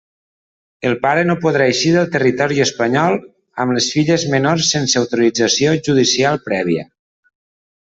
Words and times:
El 0.91 0.95
pare 1.01 1.25
no 1.29 1.35
podrà 1.43 1.67
eixir 1.73 1.91
del 1.95 2.09
territori 2.15 2.57
espanyol 2.65 3.19
amb 3.65 3.77
les 3.77 3.91
filles 3.97 4.27
menors 4.33 4.73
sense 4.75 5.01
autorització 5.05 5.77
judicial 5.91 6.43
prèvia. 6.51 6.91